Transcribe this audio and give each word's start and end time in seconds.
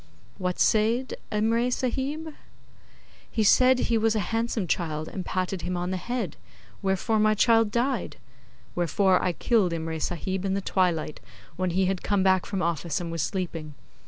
'What 0.39 0.59
said 0.59 1.13
Imray 1.31 1.71
Sahib?' 1.71 2.33
'He 3.29 3.43
said 3.43 3.77
he 3.77 3.99
was 3.99 4.15
a 4.15 4.19
handsome 4.33 4.65
child, 4.65 5.07
and 5.07 5.23
patted 5.23 5.61
him 5.61 5.77
on 5.77 5.91
the 5.91 5.97
head; 5.97 6.37
wherefore 6.81 7.19
my 7.19 7.35
child 7.35 7.69
died. 7.69 8.17
Wherefore 8.73 9.21
I 9.21 9.31
killed 9.33 9.73
Imray 9.73 10.01
Sahib 10.01 10.43
in 10.43 10.55
the 10.55 10.59
twilight, 10.61 11.19
when 11.55 11.69
he 11.69 11.85
had 11.85 12.01
come 12.01 12.23
back 12.23 12.47
from 12.47 12.63
office, 12.63 12.99
and 12.99 13.11
was 13.11 13.21
sleeping. 13.21 13.75